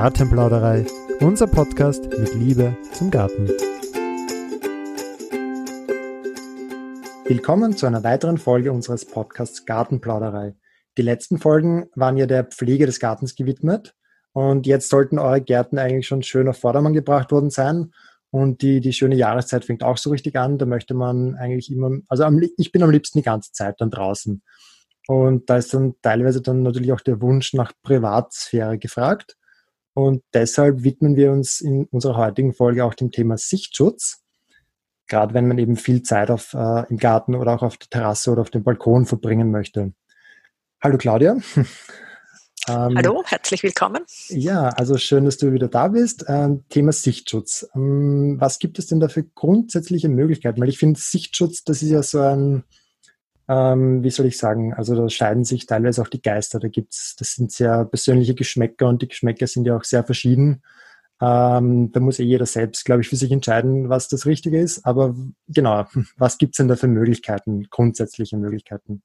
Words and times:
Gartenplauderei, 0.00 0.86
unser 1.18 1.48
Podcast 1.48 2.04
mit 2.20 2.32
Liebe 2.32 2.76
zum 2.92 3.10
Garten. 3.10 3.48
Willkommen 7.24 7.76
zu 7.76 7.84
einer 7.86 8.04
weiteren 8.04 8.38
Folge 8.38 8.70
unseres 8.70 9.04
Podcasts 9.04 9.66
Gartenplauderei. 9.66 10.54
Die 10.96 11.02
letzten 11.02 11.38
Folgen 11.38 11.86
waren 11.96 12.16
ja 12.16 12.26
der 12.26 12.44
Pflege 12.44 12.86
des 12.86 13.00
Gartens 13.00 13.34
gewidmet 13.34 13.96
und 14.30 14.68
jetzt 14.68 14.88
sollten 14.88 15.18
eure 15.18 15.40
Gärten 15.40 15.80
eigentlich 15.80 16.06
schon 16.06 16.22
schön 16.22 16.46
auf 16.46 16.58
Vordermann 16.58 16.94
gebracht 16.94 17.32
worden 17.32 17.50
sein. 17.50 17.92
Und 18.30 18.62
die, 18.62 18.80
die 18.80 18.92
schöne 18.92 19.16
Jahreszeit 19.16 19.64
fängt 19.64 19.82
auch 19.82 19.98
so 19.98 20.10
richtig 20.10 20.36
an. 20.36 20.58
Da 20.58 20.66
möchte 20.66 20.94
man 20.94 21.34
eigentlich 21.34 21.72
immer, 21.72 21.90
also 22.06 22.22
am, 22.22 22.40
ich 22.56 22.70
bin 22.70 22.84
am 22.84 22.90
liebsten 22.92 23.18
die 23.18 23.24
ganze 23.24 23.50
Zeit 23.50 23.80
dann 23.80 23.90
draußen. 23.90 24.44
Und 25.08 25.50
da 25.50 25.56
ist 25.56 25.74
dann 25.74 25.96
teilweise 26.02 26.40
dann 26.40 26.62
natürlich 26.62 26.92
auch 26.92 27.00
der 27.00 27.20
Wunsch 27.20 27.52
nach 27.52 27.72
Privatsphäre 27.82 28.78
gefragt. 28.78 29.37
Und 29.98 30.22
deshalb 30.32 30.84
widmen 30.84 31.16
wir 31.16 31.32
uns 31.32 31.60
in 31.60 31.86
unserer 31.86 32.18
heutigen 32.18 32.54
Folge 32.54 32.84
auch 32.84 32.94
dem 32.94 33.10
Thema 33.10 33.36
Sichtschutz. 33.36 34.22
Gerade 35.08 35.34
wenn 35.34 35.48
man 35.48 35.58
eben 35.58 35.74
viel 35.74 36.04
Zeit 36.04 36.30
auf, 36.30 36.54
äh, 36.54 36.88
im 36.88 36.98
Garten 36.98 37.34
oder 37.34 37.56
auch 37.56 37.64
auf 37.64 37.78
der 37.78 37.88
Terrasse 37.88 38.30
oder 38.30 38.42
auf 38.42 38.50
dem 38.50 38.62
Balkon 38.62 39.06
verbringen 39.06 39.50
möchte. 39.50 39.92
Hallo 40.80 40.98
Claudia. 40.98 41.32
ähm, 42.68 42.94
Hallo, 42.96 43.24
herzlich 43.26 43.64
willkommen. 43.64 44.04
Ja, 44.28 44.68
also 44.68 44.98
schön, 44.98 45.24
dass 45.24 45.36
du 45.36 45.52
wieder 45.52 45.66
da 45.66 45.88
bist. 45.88 46.26
Ähm, 46.28 46.62
Thema 46.68 46.92
Sichtschutz. 46.92 47.68
Ähm, 47.74 48.36
was 48.38 48.60
gibt 48.60 48.78
es 48.78 48.86
denn 48.86 49.00
da 49.00 49.08
für 49.08 49.24
grundsätzliche 49.24 50.08
Möglichkeiten? 50.08 50.60
Weil 50.60 50.68
ich 50.68 50.78
finde, 50.78 51.00
Sichtschutz, 51.00 51.64
das 51.64 51.82
ist 51.82 51.90
ja 51.90 52.04
so 52.04 52.20
ein, 52.20 52.62
ähm, 53.48 54.02
wie 54.02 54.10
soll 54.10 54.26
ich 54.26 54.36
sagen, 54.36 54.74
also 54.74 54.94
da 54.94 55.08
scheiden 55.08 55.44
sich 55.44 55.66
teilweise 55.66 56.02
auch 56.02 56.08
die 56.08 56.20
Geister. 56.20 56.60
Da 56.60 56.68
gibt's, 56.68 57.16
das 57.16 57.34
sind 57.34 57.50
sehr 57.50 57.86
persönliche 57.86 58.34
Geschmäcker 58.34 58.86
und 58.86 59.00
die 59.00 59.08
Geschmäcker 59.08 59.46
sind 59.46 59.66
ja 59.66 59.76
auch 59.76 59.84
sehr 59.84 60.04
verschieden. 60.04 60.62
Ähm, 61.20 61.90
da 61.90 62.00
muss 62.00 62.18
ja 62.18 62.24
jeder 62.24 62.46
selbst, 62.46 62.84
glaube 62.84 63.00
ich, 63.00 63.08
für 63.08 63.16
sich 63.16 63.32
entscheiden, 63.32 63.88
was 63.88 64.08
das 64.08 64.26
Richtige 64.26 64.60
ist. 64.60 64.84
Aber 64.84 65.16
genau, 65.48 65.86
was 66.16 66.36
gibt's 66.36 66.58
denn 66.58 66.68
da 66.68 66.76
für 66.76 66.88
Möglichkeiten, 66.88 67.68
grundsätzliche 67.70 68.36
Möglichkeiten? 68.36 69.02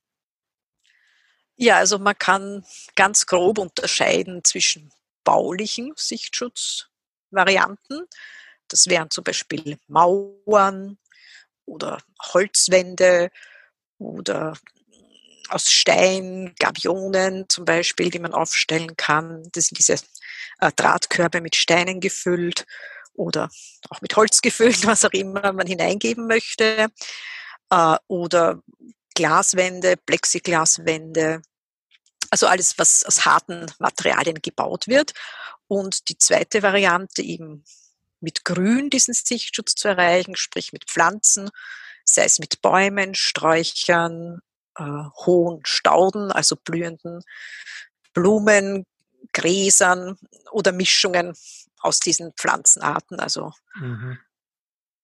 Ja, 1.55 1.77
also 1.77 1.97
man 1.97 2.17
kann 2.17 2.65
ganz 2.95 3.25
grob 3.25 3.59
unterscheiden 3.59 4.43
zwischen 4.43 4.91
baulichen 5.23 5.93
Sichtschutzvarianten. 5.95 8.07
Das 8.67 8.87
wären 8.87 9.09
zum 9.09 9.23
Beispiel 9.23 9.77
Mauern 9.87 10.97
oder 11.65 11.99
Holzwände 12.33 13.31
oder 13.97 14.53
aus 15.49 15.69
Stein, 15.71 16.53
Gabionen 16.59 17.45
zum 17.49 17.65
Beispiel, 17.65 18.09
die 18.09 18.19
man 18.19 18.33
aufstellen 18.33 18.95
kann. 18.97 19.47
Das 19.51 19.65
sind 19.67 19.77
diese 19.77 19.95
äh, 20.59 20.71
Drahtkörbe 20.75 21.41
mit 21.41 21.55
Steinen 21.55 21.99
gefüllt 21.99 22.65
oder 23.13 23.49
auch 23.89 24.01
mit 24.01 24.15
Holz 24.15 24.41
gefüllt, 24.41 24.85
was 24.87 25.05
auch 25.05 25.11
immer 25.11 25.53
man 25.53 25.67
hineingeben 25.67 26.27
möchte. 26.27 26.87
Äh, 27.69 27.95
oder 28.07 28.61
Glaswände, 29.15 29.95
Plexiglaswände, 29.97 31.41
also 32.29 32.47
alles, 32.47 32.79
was 32.79 33.03
aus 33.03 33.25
harten 33.25 33.67
Materialien 33.79 34.41
gebaut 34.41 34.87
wird. 34.87 35.13
Und 35.67 36.09
die 36.09 36.17
zweite 36.17 36.63
Variante 36.63 37.21
eben 37.21 37.63
mit 38.19 38.43
Grün 38.43 38.89
diesen 38.89 39.13
Sichtschutz 39.13 39.75
zu 39.75 39.87
erreichen, 39.87 40.35
sprich 40.35 40.73
mit 40.73 40.85
Pflanzen, 40.85 41.51
sei 42.13 42.25
es 42.25 42.39
mit 42.39 42.61
Bäumen, 42.61 43.15
Sträuchern, 43.15 44.39
äh, 44.77 44.83
hohen 45.25 45.61
Stauden, 45.65 46.31
also 46.31 46.55
blühenden 46.55 47.21
Blumen, 48.13 48.85
Gräsern 49.33 50.17
oder 50.51 50.71
Mischungen 50.71 51.33
aus 51.79 51.99
diesen 51.99 52.33
Pflanzenarten. 52.33 53.19
Also 53.19 53.53
mhm. 53.75 54.17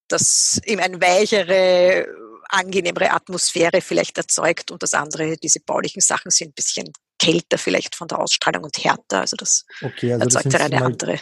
das 0.08 0.62
eben 0.66 0.82
eine 0.82 1.02
weichere, 1.02 2.08
angenehmere 2.50 3.12
Atmosphäre 3.12 3.82
vielleicht 3.82 4.18
erzeugt 4.18 4.72
und 4.72 4.82
das 4.82 4.94
andere, 4.94 5.38
diese 5.38 5.60
baulichen 5.60 6.02
Sachen 6.02 6.32
sind 6.32 6.50
ein 6.50 6.54
bisschen 6.54 6.92
kälter 7.20 7.58
vielleicht 7.58 7.96
von 7.96 8.08
der 8.08 8.20
Ausstrahlung 8.20 8.64
und 8.64 8.78
härter. 8.78 9.22
Also 9.22 9.36
das 9.36 9.66
okay, 9.82 10.14
also 10.14 10.26
erzeugt 10.26 10.54
das 10.54 10.62
eine 10.62 10.84
andere. 10.84 11.20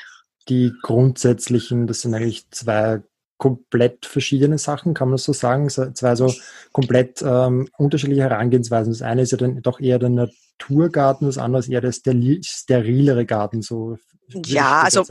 Die 0.47 0.73
grundsätzlichen, 0.81 1.87
das 1.87 2.01
sind 2.01 2.13
eigentlich 2.13 2.49
zwei 2.51 3.01
komplett 3.37 4.05
verschiedene 4.05 4.57
Sachen, 4.57 4.93
kann 4.93 5.09
man 5.09 5.17
so 5.17 5.33
sagen. 5.33 5.69
Zwei 5.69 6.15
so 6.15 6.33
komplett 6.71 7.21
ähm, 7.21 7.69
unterschiedliche 7.77 8.23
Herangehensweisen. 8.23 8.91
Das 8.93 9.01
eine 9.01 9.21
ist 9.21 9.31
ja 9.31 9.37
dann 9.37 9.61
doch 9.61 9.79
eher 9.79 9.99
der 9.99 10.09
Naturgarten, 10.09 11.25
das 11.25 11.37
andere 11.37 11.59
ist 11.59 11.69
eher 11.69 11.81
der 11.81 11.91
sterilere 11.91 13.25
Garten, 13.25 13.61
so 13.61 13.97
ja, 14.29 14.81
also 14.81 15.05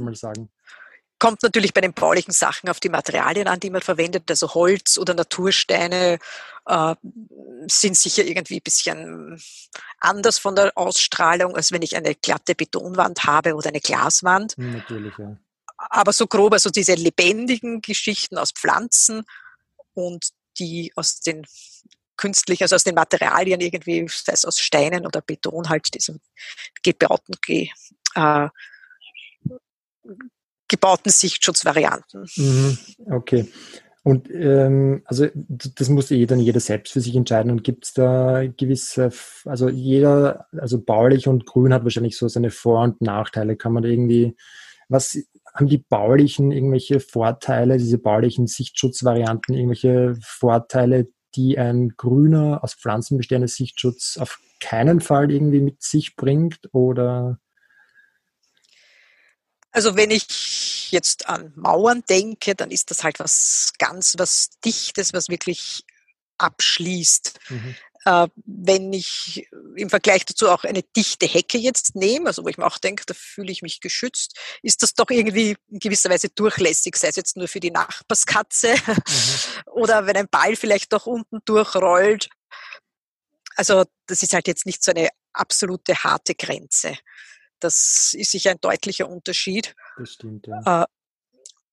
kommt 1.19 1.43
natürlich 1.43 1.73
bei 1.73 1.81
den 1.81 1.95
baulichen 1.95 2.33
Sachen 2.33 2.69
auf 2.69 2.81
die 2.81 2.89
Materialien 2.89 3.49
an, 3.49 3.61
die 3.61 3.71
man 3.71 3.81
verwendet. 3.81 4.31
Also 4.31 4.53
Holz 4.53 4.99
oder 4.99 5.15
Natursteine 5.15 6.19
äh, 6.67 6.95
sind 7.69 7.97
sicher 7.97 8.25
irgendwie 8.25 8.57
ein 8.57 8.63
bisschen 8.63 9.41
anders 9.99 10.39
von 10.39 10.55
der 10.55 10.73
Ausstrahlung, 10.77 11.57
als 11.57 11.73
wenn 11.73 11.83
ich 11.83 11.97
eine 11.97 12.15
glatte 12.15 12.55
Betonwand 12.55 13.25
habe 13.25 13.55
oder 13.55 13.71
eine 13.71 13.81
Glaswand. 13.81 14.59
Natürlich, 14.59 15.17
ja 15.17 15.39
aber 15.77 16.13
so 16.13 16.27
grob, 16.27 16.53
also 16.53 16.71
diese 16.71 16.95
lebendigen 16.95 17.81
Geschichten 17.81 18.39
aus 18.39 18.53
Pflanzen 18.53 19.25
und 19.95 20.29
die 20.59 20.93
aus 20.97 21.21
den 21.21 21.45
künstlich, 22.17 22.63
also 22.63 22.77
aus 22.77 22.85
den 22.85 22.95
Materialien 22.95 23.61
irgendwie, 23.61 24.07
sei 24.09 24.33
es 24.33 24.45
aus 24.45 24.59
Steinen 24.59 25.07
oder 25.07 25.21
Beton, 25.21 25.69
halt 25.69 25.95
diesen 25.95 26.21
gebauten, 26.83 27.35
ge, 27.45 27.69
äh, 28.15 28.49
gebauten 30.69 31.13
Sichtschutzvarianten. 31.13 32.27
Mhm, 32.37 32.79
okay. 33.11 33.53
Und 34.03 34.31
ähm, 34.31 35.03
also 35.05 35.27
das 35.35 35.89
muss 35.89 36.13
eh 36.13 36.27
dann 36.27 36.39
jeder 36.39 36.61
selbst 36.61 36.93
für 36.93 37.01
sich 37.01 37.17
entscheiden. 37.17 37.51
Und 37.51 37.65
gibt 37.65 37.87
es 37.87 37.93
da 37.93 38.47
gewisse, 38.47 39.11
also 39.45 39.69
jeder, 39.69 40.47
also 40.53 40.81
baulich 40.81 41.27
und 41.27 41.45
grün 41.45 41.75
hat 41.75 41.83
wahrscheinlich 41.83 42.17
so 42.17 42.29
seine 42.29 42.53
Vor- 42.53 42.85
und 42.85 43.01
Nachteile. 43.01 43.57
Kann 43.57 43.73
man 43.73 43.83
da 43.83 43.89
irgendwie, 43.89 44.37
was 44.89 45.19
haben 45.57 45.69
die 45.69 45.79
baulichen 45.79 46.53
irgendwelche 46.53 47.01
Vorteile, 47.01 47.79
diese 47.79 47.99
baulichen 47.99 48.47
Sichtschutzvarianten, 48.47 49.55
irgendwelche 49.55 50.17
Vorteile, 50.23 51.09
die 51.35 51.59
ein 51.59 51.95
grüner, 51.97 52.63
aus 52.63 52.75
Pflanzen 52.75 53.17
bestehender 53.17 53.49
Sichtschutz 53.49 54.19
auf 54.19 54.39
keinen 54.61 55.01
Fall 55.01 55.31
irgendwie 55.31 55.61
mit 55.61 55.83
sich 55.83 56.17
bringt 56.17 56.73
oder? 56.73 57.39
Also 59.71 59.97
wenn 59.97 60.11
ich 60.11 60.91
jetzt 60.91 61.29
an 61.29 61.53
Mauern 61.57 62.03
denke, 62.09 62.55
dann 62.55 62.71
ist 62.71 62.91
das 62.91 63.05
halt 63.05 63.19
was 63.19 63.73
ganz 63.79 64.15
was 64.17 64.51
Dichtes, 64.65 65.13
was 65.13 65.29
wirklich 65.29 65.85
abschließt. 66.39 67.39
Mhm. 67.51 67.75
Äh, 68.07 68.29
wenn 68.45 68.93
ich 68.93 69.49
im 69.75 69.91
Vergleich 69.91 70.25
dazu 70.25 70.49
auch 70.49 70.63
eine 70.63 70.85
dichte 70.85 71.27
Hecke 71.27 71.59
jetzt 71.59 71.97
nehme, 71.97 72.29
also 72.29 72.45
wo 72.45 72.49
ich 72.49 72.57
mir 72.57 72.65
auch 72.65 72.79
denke, 72.79 73.03
da 73.05 73.15
fühle 73.15 73.51
ich 73.51 73.63
mich 73.63 73.81
geschützt, 73.81 74.39
ist 74.63 74.85
das 74.85 74.95
doch 74.95 75.11
irgendwie 75.11 75.57
in 75.69 75.81
gewisser 75.81 76.09
Weise 76.09 76.29
durchlässig, 76.29 76.95
sei 76.95 77.09
es 77.09 77.17
jetzt 77.17 77.37
nur 77.37 77.49
für 77.49 77.59
die 77.59 77.73
Nachbarskatze 77.73 78.77
mhm. 78.77 78.95
oder 79.73 80.07
wenn 80.07 80.17
ein 80.17 80.29
Ball 80.29 80.55
vielleicht 80.55 80.93
doch 80.93 81.07
unten 81.07 81.41
durchrollt. 81.45 82.29
Also 83.57 83.83
das 84.07 84.23
ist 84.23 84.35
halt 84.35 84.47
jetzt 84.47 84.67
nicht 84.67 84.85
so 84.85 84.93
eine 84.93 85.09
absolute 85.33 85.97
harte 85.97 86.37
Grenze. 86.37 86.97
Das 87.59 88.15
ist 88.17 88.31
sicher 88.31 88.53
ein 88.53 88.61
deutlicher 88.61 89.09
Unterschied. 89.09 89.75
Das 89.99 90.13
stimmt, 90.13 90.47
ja. 90.47 90.83
Äh, 90.83 90.87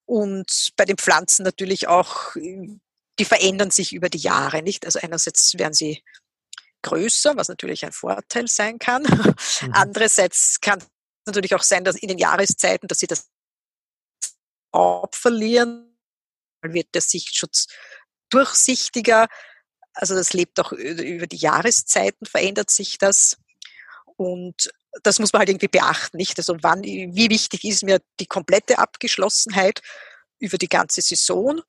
und 0.06 0.72
bei 0.78 0.86
den 0.86 0.98
Pflanzen 0.98 1.44
natürlich 1.44 1.88
auch, 1.88 2.34
die 2.36 3.26
verändern 3.26 3.70
sich 3.70 3.94
über 3.94 4.10
die 4.10 4.18
Jahre, 4.18 4.64
nicht? 4.64 4.88
Also 4.88 5.00
einerseits 5.00 5.58
werden 5.60 5.74
sie 5.74 6.04
größer, 6.84 7.36
was 7.36 7.48
natürlich 7.48 7.84
ein 7.86 7.92
Vorteil 7.92 8.48
sein 8.48 8.80
kann. 8.80 9.04
Mhm. 9.62 9.72
Andererseits 9.74 10.60
kann 10.62 10.80
es 10.80 10.88
natürlich 11.26 11.56
auch 11.56 11.64
sein, 11.64 11.84
dass 11.84 11.96
in 11.96 12.10
den 12.10 12.18
Jahreszeiten, 12.18 12.88
dass 12.88 13.00
sie 13.00 13.08
das 13.08 13.30
verlieren, 15.12 15.98
wird 16.62 16.94
der 16.94 17.02
Sichtschutz 17.02 17.68
durchsichtiger. 18.30 19.28
Also 19.94 20.16
das 20.16 20.34
lebt 20.34 20.60
auch 20.60 20.72
über 20.72 21.28
die 21.28 21.38
Jahreszeiten, 21.38 22.26
verändert 22.26 22.72
sich 22.72 22.98
das. 22.98 23.38
Und 24.16 24.72
das 25.04 25.20
muss 25.20 25.34
man 25.34 25.40
halt 25.40 25.50
irgendwie 25.50 25.68
beachten, 25.68 26.18
nicht? 26.18 26.38
Also 26.38 26.58
wann, 26.62 26.84
wie 26.84 27.30
wichtig 27.30 27.64
ist 27.64 27.84
mir 27.84 28.00
die 28.20 28.28
komplette 28.28 28.80
Abgeschlossenheit 28.80 29.82
über 30.40 30.58
die 30.58 30.70
ganze 30.70 31.02
Saison 31.02 31.62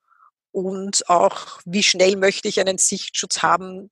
und 0.53 1.09
auch 1.09 1.61
wie 1.65 1.83
schnell 1.83 2.17
möchte 2.17 2.49
ich 2.49 2.61
einen 2.61 2.79
Sichtschutz 2.79 3.43
haben, 3.43 3.91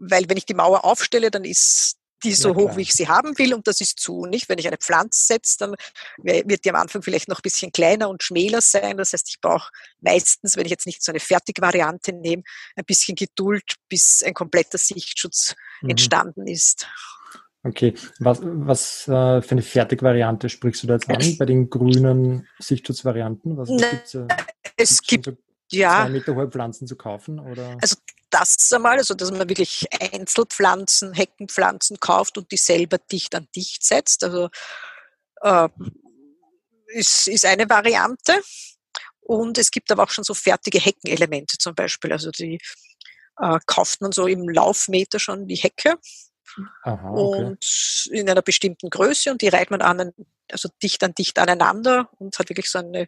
weil 0.00 0.28
wenn 0.28 0.36
ich 0.36 0.46
die 0.46 0.54
Mauer 0.54 0.84
aufstelle, 0.84 1.30
dann 1.30 1.44
ist 1.44 1.96
die 2.22 2.34
so 2.34 2.50
ja, 2.50 2.54
hoch, 2.54 2.76
wie 2.76 2.82
ich 2.82 2.92
sie 2.92 3.08
haben 3.08 3.36
will 3.38 3.54
und 3.54 3.66
das 3.66 3.80
ist 3.80 3.98
zu. 3.98 4.26
Nicht, 4.26 4.48
wenn 4.48 4.58
ich 4.58 4.66
eine 4.66 4.76
Pflanze 4.76 5.24
setze, 5.24 5.56
dann 5.58 5.74
wird 6.18 6.64
die 6.64 6.70
am 6.70 6.76
Anfang 6.76 7.02
vielleicht 7.02 7.28
noch 7.28 7.38
ein 7.38 7.42
bisschen 7.42 7.72
kleiner 7.72 8.10
und 8.10 8.22
schmäler 8.22 8.60
sein. 8.60 8.96
Das 8.98 9.12
heißt, 9.12 9.28
ich 9.30 9.40
brauche 9.40 9.70
meistens, 10.00 10.56
wenn 10.56 10.66
ich 10.66 10.70
jetzt 10.70 10.86
nicht 10.86 11.02
so 11.02 11.12
eine 11.12 11.20
Fertigvariante 11.20 12.12
nehme, 12.12 12.42
ein 12.76 12.84
bisschen 12.84 13.14
Geduld, 13.14 13.74
bis 13.88 14.22
ein 14.22 14.34
kompletter 14.34 14.78
Sichtschutz 14.78 15.54
mhm. 15.80 15.90
entstanden 15.90 16.46
ist. 16.46 16.86
Okay, 17.62 17.94
was, 18.20 18.40
was 18.42 19.06
äh, 19.08 19.42
für 19.42 19.50
eine 19.50 19.62
Fertigvariante 19.62 20.48
sprichst 20.48 20.82
du 20.82 20.86
da 20.86 20.94
jetzt 20.94 21.10
an 21.10 21.36
bei 21.38 21.44
den 21.44 21.68
grünen 21.68 22.48
Sichtschutzvarianten? 22.58 23.56
Was 23.58 23.68
Ne, 23.68 23.86
gibt's, 23.90 24.14
äh, 24.14 24.26
Es 24.76 25.02
gibt's 25.02 25.06
gibt, 25.06 25.24
so 25.26 25.76
ja, 25.78 26.02
zwei 26.02 26.08
Meter 26.08 26.34
hohe 26.34 26.48
Pflanzen 26.48 26.86
zu 26.86 26.96
kaufen? 26.96 27.38
Oder? 27.38 27.76
also 27.80 27.96
das 28.40 28.72
einmal, 28.72 28.98
also 28.98 29.14
dass 29.14 29.30
man 29.30 29.48
wirklich 29.48 29.86
Einzelpflanzen, 30.12 31.12
Heckenpflanzen 31.12 31.98
kauft 32.00 32.38
und 32.38 32.50
die 32.52 32.56
selber 32.56 32.98
dicht 32.98 33.34
an 33.34 33.48
dicht 33.54 33.84
setzt. 33.84 34.24
Also 34.24 34.48
äh, 35.42 35.68
ist, 36.88 37.28
ist 37.28 37.44
eine 37.44 37.68
Variante. 37.68 38.40
Und 39.20 39.58
es 39.58 39.70
gibt 39.70 39.92
aber 39.92 40.04
auch 40.04 40.10
schon 40.10 40.24
so 40.24 40.34
fertige 40.34 40.80
Heckenelemente 40.80 41.56
zum 41.58 41.74
Beispiel. 41.74 42.12
Also 42.12 42.30
die 42.30 42.60
äh, 43.38 43.58
kauft 43.66 44.00
man 44.00 44.12
so 44.12 44.26
im 44.26 44.48
Laufmeter 44.48 45.18
schon 45.18 45.46
die 45.46 45.56
Hecke 45.56 45.98
Aha, 46.82 47.10
okay. 47.10 47.44
und 47.44 48.08
in 48.10 48.28
einer 48.28 48.42
bestimmten 48.42 48.90
Größe 48.90 49.30
und 49.30 49.40
die 49.40 49.48
reiht 49.48 49.70
man 49.70 49.82
an, 49.82 50.12
also 50.50 50.68
dicht 50.82 51.02
an 51.04 51.14
dicht 51.14 51.38
aneinander 51.38 52.10
und 52.18 52.38
hat 52.38 52.48
wirklich 52.48 52.70
so 52.70 52.78
eine 52.78 53.06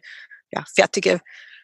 ja, 0.51 0.63
fertige 0.73 1.21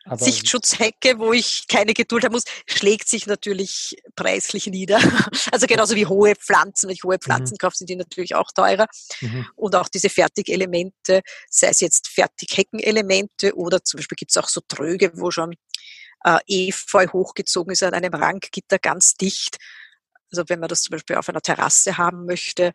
Aber 0.09 0.25
Sichtschutzhecke, 0.25 1.19
wo 1.19 1.33
ich 1.33 1.67
keine 1.67 1.93
Geduld 1.93 2.23
haben 2.23 2.31
muss, 2.31 2.43
schlägt 2.65 3.07
sich 3.07 3.27
natürlich 3.27 3.95
preislich 4.15 4.67
nieder. 4.67 4.99
Also 5.51 5.67
genauso 5.67 5.95
wie 5.95 6.05
hohe 6.05 6.35
Pflanzen. 6.35 6.87
Wenn 6.87 6.95
ich 6.95 7.03
hohe 7.03 7.17
Pflanzen 7.17 7.57
kaufe, 7.57 7.75
sind 7.75 7.89
die 7.89 7.95
natürlich 7.95 8.35
auch 8.35 8.51
teurer. 8.53 8.87
mhm. 9.21 9.47
Und 9.55 9.75
auch 9.75 9.89
diese 9.89 10.09
Fertigelemente, 10.09 11.21
sei 11.49 11.69
es 11.69 11.79
jetzt 11.79 12.07
Fertigheckenelemente 12.07 13.55
oder 13.55 13.83
zum 13.83 13.97
Beispiel 13.99 14.15
gibt 14.15 14.31
es 14.31 14.37
auch 14.37 14.47
so 14.47 14.61
Tröge, 14.67 15.11
wo 15.15 15.31
schon 15.31 15.55
äh, 16.23 16.39
Efeu 16.47 17.07
hochgezogen 17.07 17.73
ist 17.73 17.83
an 17.83 17.93
einem 17.93 18.13
Ranggitter 18.13 18.79
ganz 18.79 19.15
dicht. 19.15 19.57
Also 20.31 20.43
wenn 20.47 20.59
man 20.59 20.69
das 20.69 20.81
zum 20.81 20.91
Beispiel 20.93 21.15
auf 21.15 21.29
einer 21.29 21.41
Terrasse 21.41 21.97
haben 21.97 22.25
möchte, 22.25 22.73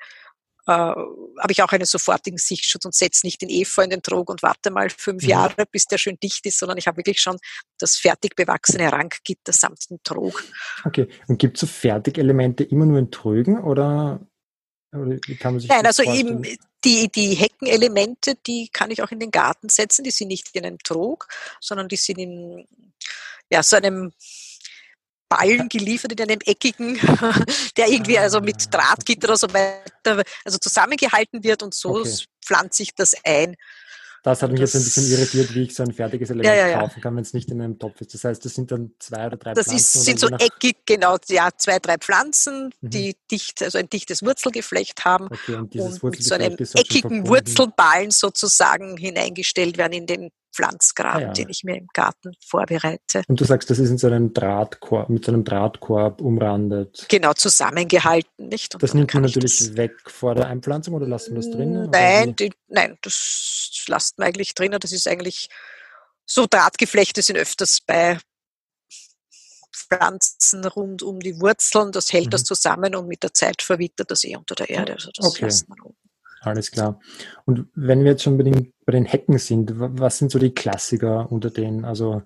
äh, 0.67 0.73
habe 0.73 1.51
ich 1.51 1.63
auch 1.63 1.73
einen 1.73 1.85
sofortigen 1.85 2.39
Sichtschutz 2.39 2.85
und 2.85 2.95
setze 2.95 3.27
nicht 3.27 3.43
den 3.43 3.51
Efeu 3.51 3.83
in 3.83 3.91
den 3.91 4.03
Trog 4.03 4.31
und 4.31 4.43
warte 4.43 4.71
mal 4.71 4.89
fünf 4.91 5.23
Mhm. 5.23 5.29
Jahre, 5.29 5.67
bis 5.71 5.87
der 5.87 5.99
schön 5.99 6.19
dicht 6.23 6.47
ist, 6.47 6.59
sondern 6.59 6.79
ich 6.79 6.87
habe 6.87 6.97
wirklich 6.99 7.21
schon 7.21 7.39
das 7.79 7.97
fertig 7.97 8.35
bewachsene 8.37 8.91
Ranggitter 8.91 9.53
samt 9.53 9.91
dem 9.91 9.99
Trog. 10.03 10.43
okay. 10.85 11.09
Und 11.29 11.39
gibt 11.39 11.57
es 11.57 11.61
so 11.63 11.67
Fertigelemente 11.67 12.65
immer 12.65 12.87
nur 12.87 12.99
in 12.99 13.11
Trögen 13.11 13.59
oder, 13.63 14.21
Nein, 14.93 15.21
also 15.87 16.05
vorstellen? 16.05 16.45
eben 16.45 16.59
die, 16.85 17.11
die 17.11 17.35
Heckenelemente, 17.35 18.37
die 18.47 18.69
kann 18.73 18.91
ich 18.91 19.03
auch 19.03 19.11
in 19.11 19.19
den 19.19 19.31
Garten 19.31 19.69
setzen. 19.69 20.05
Die 20.05 20.11
sind 20.11 20.29
nicht 20.29 20.51
in 20.55 20.65
einem 20.65 20.79
Trog, 20.79 21.27
sondern 21.61 21.89
die 21.89 21.97
sind 21.97 22.19
in 22.19 22.69
ja, 23.51 23.63
so 23.63 23.77
einem 23.77 24.13
Ballen 25.37 25.69
geliefert, 25.69 26.13
in 26.13 26.21
einem 26.21 26.41
eckigen, 26.45 26.95
der 27.77 27.89
irgendwie 27.89 28.19
also 28.19 28.39
Ah, 28.39 28.41
mit 28.43 28.73
Drahtgitter 28.73 29.29
oder 29.29 29.37
so 29.39 29.53
weiter, 29.53 30.23
also 30.45 30.59
zusammengehalten 30.59 31.43
wird 31.45 31.63
und 31.63 31.75
so 31.75 31.97
Okay. 32.01 32.17
pflanze 32.45 32.83
ich 32.83 32.95
das 32.95 33.15
ein. 33.25 33.57
Das 34.23 34.43
hat 34.43 34.51
mich 34.53 34.61
jetzt 34.61 34.75
ein 34.75 34.83
bisschen 34.83 35.03
Das- 35.11 35.19
irritiert, 35.19 35.55
wie 35.55 35.65
ich 35.65 35.75
so 35.75 35.83
ein 35.83 35.93
fertiges 35.93 36.31
Element 36.31 36.57
Ja, 36.57 36.67
ja, 36.69 36.79
kaufen 36.79 37.03
kann, 37.03 37.15
wenn 37.15 37.23
es 37.23 37.35
nicht 37.35 37.51
in 37.51 37.61
einem 37.61 37.79
Topf 37.79 38.01
ist. 38.01 38.15
Das 38.15 38.25
heißt, 38.25 38.43
das 38.43 38.55
sind 38.55 38.71
dann 38.73 38.93
zwei 38.99 39.27
oder 39.27 39.37
drei 39.37 39.53
Das 39.53 39.67
Pflanzen 39.67 39.99
oder 39.99 40.05
sind 40.07 40.19
so 40.21 40.29
eckig, 40.29 40.77
genau, 40.87 41.19
ja, 41.29 41.51
zwei, 41.55 41.79
drei 41.79 41.99
Pflanzen, 41.99 42.73
Mhm. 42.81 42.89
die 42.91 43.17
dicht, 43.31 43.63
also 43.63 43.77
ein 43.77 43.91
dichtes 43.91 44.23
Wurzelgeflecht 44.23 45.05
haben 45.05 45.27
Okay, 45.31 45.57
und 45.57 45.75
dieses 45.75 45.99
und 46.03 46.11
mit 46.13 46.25
so 46.25 46.35
einem 46.37 46.57
schon 46.57 46.81
eckigen. 46.81 47.29
Wurzelballen 47.29 48.11
sozusagen 48.11 48.97
hineingestellt 48.97 49.77
werden 49.77 49.93
in 49.93 50.07
den 50.07 50.31
Pflanzgraben, 50.55 51.25
Ah 51.25 51.27
ja. 51.27 51.33
den 51.33 51.49
ich 51.49 51.65
mir 51.65 51.77
im 51.77 51.89
Garten 51.93 52.33
vorbereite. 52.47 53.23
Und 53.27 53.41
du 53.41 53.45
sagst, 53.45 53.69
das 53.71 53.79
ist 53.81 53.91
in 53.91 53.99
so 53.99 54.07
einem 54.07 54.33
Drahtkorb, 54.33 55.09
mit 55.09 55.25
so 55.25 55.33
einem 55.33 55.43
Drahtkorb 55.45 56.21
umrandet. 56.21 57.07
Genau 57.09 57.33
zusammengehalten, 57.33 58.49
nicht? 58.49 58.75
Und 58.75 58.83
Das 58.83 58.95
nimmt 58.95 59.13
man 59.15 59.25
natürlich 59.25 59.59
das- 59.59 59.77
weg 59.77 59.93
vor 60.07 60.35
der 60.35 60.47
Einpflanzung 60.47 60.95
oder 60.95 61.07
lassen 61.09 61.33
wir 61.35 61.43
das 61.43 61.51
drinnen? 61.51 61.89
oder 61.89 61.99
Nein, 61.99 62.37
die, 62.37 62.53
nein, 62.69 62.97
das 63.03 63.85
lasst 63.89 64.19
man 64.19 64.29
eigentlich 64.29 64.55
drinnen. 64.55 64.79
Das 64.81 64.93
ist 64.93 65.09
eigentlich 65.09 65.49
so 66.27 66.47
Drahtgeflechte 66.47 67.21
sind 67.21 67.37
öfters 67.37 67.81
bei 67.87 68.19
Pflanzen 69.75 70.65
rund 70.65 71.03
um 71.03 71.21
die 71.21 71.39
Wurzeln. 71.41 71.93
Das 71.93 72.13
hält 72.13 72.33
das 72.33 72.43
Mhm. 72.43 72.47
zusammen 72.47 72.95
und 72.95 73.09
mit 73.09 73.23
der 73.23 73.35
Zeit 73.35 73.61
verwittert 73.63 74.11
das 74.11 74.25
eh 74.25 74.37
unter 74.37 74.55
der 74.55 74.71
Erde. 74.71 74.95
Also 74.95 75.11
das 75.15 75.27
Okay. 75.27 75.45
lässt 75.47 75.69
man 75.69 75.81
oben. 75.81 75.97
Alles 76.45 76.71
klar. 76.71 77.01
Und 77.47 77.67
wenn 77.75 78.05
wir 78.05 78.13
jetzt 78.13 78.23
schon 78.23 78.37
bei 78.37 78.45
den, 78.45 78.73
bei 78.87 78.93
den 78.93 79.05
Hecken 79.07 79.39
sind, 79.39 79.79
wa- 79.79 79.91
was 79.93 80.19
sind 80.19 80.31
so 80.31 80.39
die 80.39 80.53
Klassiker 80.53 81.31
unter 81.33 81.51
denen? 81.51 81.85
Also 81.85 82.23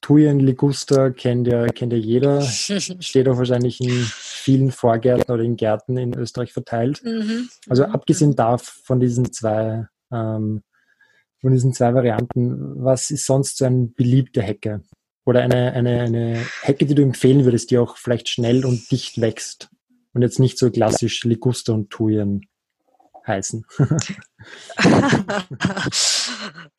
Thujen, 0.00 0.38
Liguster 0.40 1.12
kennt 1.12 1.46
ja, 1.48 1.66
kennt 1.66 1.92
ja 1.92 1.98
jeder, 1.98 2.42
steht 3.00 3.28
auch 3.28 3.38
wahrscheinlich 3.38 3.80
in 3.80 3.90
vielen 4.10 4.70
Vorgärten 4.70 5.32
oder 5.32 5.42
in 5.42 5.56
Gärten 5.56 5.96
in 5.96 6.14
Österreich 6.18 6.52
verteilt. 6.52 7.02
Mhm. 7.04 7.48
Also 7.68 7.86
Mhm. 7.86 7.92
abgesehen 7.92 8.36
davon 8.36 8.74
von 8.84 9.00
diesen 9.00 9.32
zwei, 9.32 9.86
ähm, 10.12 10.62
von 11.40 11.52
diesen 11.52 11.72
zwei 11.72 11.94
Varianten, 11.94 12.82
was 12.84 13.10
ist 13.10 13.24
sonst 13.26 13.56
so 13.58 13.64
eine 13.66 13.86
beliebte 13.86 14.42
Hecke? 14.42 14.82
Oder 15.26 15.40
eine, 15.40 15.72
eine, 15.72 16.02
eine 16.02 16.44
Hecke, 16.60 16.84
die 16.84 16.94
du 16.94 17.02
empfehlen 17.02 17.44
würdest, 17.46 17.70
die 17.70 17.78
auch 17.78 17.96
vielleicht 17.96 18.28
schnell 18.28 18.66
und 18.66 18.90
dicht 18.90 19.20
wächst 19.22 19.70
und 20.12 20.20
jetzt 20.20 20.38
nicht 20.38 20.58
so 20.58 20.70
klassisch 20.70 21.24
Liguster 21.24 21.72
und 21.72 21.88
Thujen 21.88 22.42
heißen. 23.26 23.64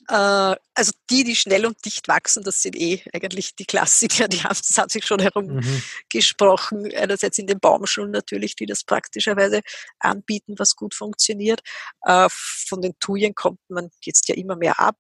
Äh, 0.07 0.56
also 0.75 0.92
die, 1.09 1.24
die 1.24 1.36
schnell 1.36 1.65
und 1.65 1.83
dicht 1.83 2.07
wachsen, 2.07 2.44
das 2.44 2.62
sind 2.62 2.75
eh 2.75 3.01
eigentlich 3.12 3.56
die 3.56 3.65
Klassiker, 3.65 4.27
die 4.27 4.44
haben, 4.44 4.56
das 4.56 4.77
hat 4.77 4.92
sich 4.92 5.03
schon 5.06 5.19
Mhm. 5.19 5.24
herumgesprochen. 5.24 6.94
Einerseits 6.95 7.39
in 7.39 7.47
den 7.47 7.59
Baumschulen 7.59 8.12
natürlich, 8.12 8.56
die 8.56 8.68
das 8.68 8.83
praktischerweise 8.83 9.62
anbieten, 10.00 10.53
was 10.59 10.75
gut 10.75 10.94
funktioniert. 10.94 11.62
Äh, 12.03 12.27
Von 12.30 12.81
den 12.81 12.94
Thujen 13.00 13.33
kommt 13.33 13.59
man 13.68 13.89
jetzt 14.03 14.27
ja 14.30 14.36
immer 14.36 14.56
mehr 14.56 14.80
ab. 14.80 15.00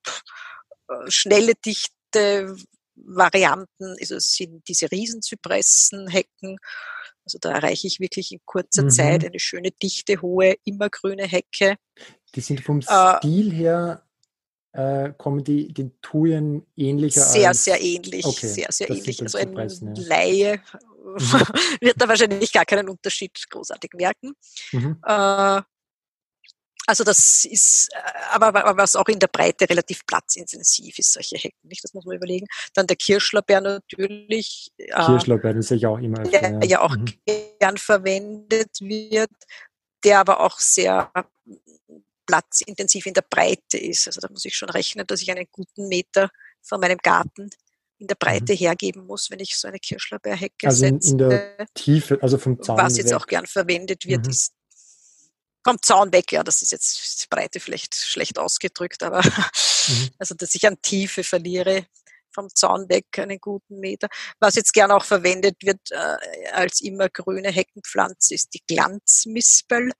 Äh, 0.89 1.11
Schnelle, 1.11 1.53
dichte 1.63 2.55
Varianten, 2.95 3.95
also 3.99 4.15
es 4.15 4.33
sind 4.33 4.67
diese 4.67 4.89
Riesenzypressenhecken. 4.91 6.57
Also 7.25 7.39
da 7.39 7.51
erreiche 7.51 7.87
ich 7.87 7.99
wirklich 7.99 8.31
in 8.31 8.39
kurzer 8.45 8.83
Mhm. 8.83 8.89
Zeit 8.89 9.25
eine 9.25 9.39
schöne, 9.39 9.71
dichte, 9.71 10.21
hohe, 10.21 10.55
immergrüne 10.63 11.23
Hecke. 11.25 11.75
Die 12.35 12.41
sind 12.41 12.61
vom 12.61 12.79
Äh, 12.79 13.17
Stil 13.17 13.51
her, 13.51 14.03
äh, 14.73 15.11
kommen 15.17 15.43
die 15.43 15.73
den 15.73 15.99
Thujen 16.01 16.65
ähnlicher 16.75 17.21
Sehr, 17.21 17.49
als, 17.49 17.63
sehr 17.63 17.81
ähnlich. 17.81 18.25
Okay, 18.25 18.47
sehr, 18.47 18.67
sehr 18.71 18.89
ähnlich. 18.89 19.21
Also 19.21 19.37
ein 19.37 19.47
Zypressen, 19.49 19.95
ja. 19.95 20.03
Laie 20.07 20.61
Mhm. 21.03 21.17
wird 21.81 22.01
da 22.01 22.07
wahrscheinlich 22.07 22.51
gar 22.51 22.65
keinen 22.65 22.89
Unterschied 22.89 23.31
großartig 23.49 23.91
merken. 23.93 24.33
Mhm. 24.71 24.97
Äh, 25.05 25.61
also 26.87 27.03
das 27.03 27.45
ist, 27.45 27.89
äh, 27.93 27.99
aber, 28.31 28.53
was 28.77 28.95
auch 28.95 29.07
in 29.07 29.19
der 29.19 29.27
Breite 29.27 29.69
relativ 29.69 30.05
platzintensiv 30.05 30.97
ist, 30.99 31.13
solche 31.13 31.37
Hecken, 31.37 31.67
nicht? 31.67 31.83
Das 31.83 31.93
muss 31.93 32.05
man 32.05 32.15
überlegen. 32.17 32.47
Dann 32.73 32.87
der 32.87 32.95
Kirschlorbeer 32.97 33.61
natürlich, 33.61 34.71
äh, 34.77 34.91
Kirschlorbeer, 35.05 35.61
sehe 35.63 35.77
ich 35.77 35.85
auch 35.87 35.97
immer 35.99 36.21
öfter. 36.21 36.39
der 36.39 36.65
ja 36.67 36.81
auch 36.81 36.95
Mhm. 36.95 37.13
gern 37.59 37.77
verwendet 37.77 38.79
wird, 38.81 39.31
der 40.03 40.19
aber 40.19 40.39
auch 40.41 40.59
sehr 40.59 41.11
platzintensiv 42.25 43.05
in 43.05 43.13
der 43.13 43.23
Breite 43.29 43.77
ist. 43.77 44.07
Also 44.07 44.19
da 44.21 44.29
muss 44.29 44.45
ich 44.45 44.55
schon 44.55 44.69
rechnen, 44.69 45.05
dass 45.07 45.21
ich 45.21 45.29
einen 45.31 45.45
guten 45.51 45.87
Meter 45.87 46.29
von 46.61 46.79
meinem 46.79 46.97
Garten 46.97 47.49
in 47.97 48.07
der 48.07 48.15
Breite 48.15 48.53
hergeben 48.53 49.05
muss, 49.05 49.29
wenn 49.31 49.39
ich 49.39 49.55
so 49.57 49.67
eine 49.67 49.79
Kirschlorbeerhecke 49.79 50.65
Mhm. 50.65 50.69
Also 50.69 50.85
in, 50.85 51.01
setze. 51.01 51.11
in 51.11 51.17
der 51.17 51.67
Tiefe, 51.75 52.19
also 52.21 52.37
vom 52.37 52.61
Zaun 52.61 52.77
Was 52.77 52.97
jetzt 52.97 53.11
weg. 53.11 53.15
auch 53.17 53.27
gern 53.27 53.45
verwendet 53.45 54.05
wird, 54.05 54.25
Mhm. 54.25 54.29
ist 54.31 54.53
vom 55.65 55.81
Zaun 55.81 56.13
weg, 56.13 56.31
ja, 56.31 56.43
das 56.43 56.61
ist 56.61 56.71
jetzt 56.71 57.23
die 57.23 57.27
Breite 57.29 57.59
vielleicht 57.59 57.95
schlecht 57.95 58.39
ausgedrückt, 58.39 59.03
aber 59.03 59.21
Mhm. 59.23 59.23
also 60.19 60.33
dass 60.35 60.55
ich 60.55 60.65
an 60.67 60.81
Tiefe 60.81 61.23
verliere 61.23 61.85
vom 62.31 62.49
Zaun 62.53 62.87
weg 62.89 63.07
einen 63.17 63.39
guten 63.39 63.79
Meter. 63.79 64.07
Was 64.39 64.55
jetzt 64.55 64.73
gern 64.73 64.91
auch 64.91 65.03
verwendet 65.05 65.57
wird 65.61 65.79
äh, 65.91 66.49
als 66.51 66.81
immergrüne 66.81 67.49
Heckenpflanze 67.51 68.33
ist 68.35 68.53
die 68.53 68.61
Glanzmispel. 68.67 69.91